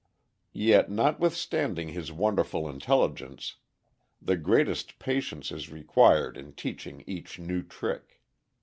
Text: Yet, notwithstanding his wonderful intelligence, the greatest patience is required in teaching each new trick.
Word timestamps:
Yet, 0.55 0.89
notwithstanding 0.89 1.89
his 1.89 2.11
wonderful 2.11 2.67
intelligence, 2.67 3.57
the 4.19 4.35
greatest 4.35 4.97
patience 4.97 5.51
is 5.51 5.69
required 5.69 6.37
in 6.37 6.53
teaching 6.53 7.03
each 7.05 7.37
new 7.37 7.61
trick. 7.61 8.19